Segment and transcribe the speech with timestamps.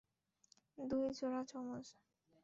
[0.77, 1.85] দুই জোড়া যমজ।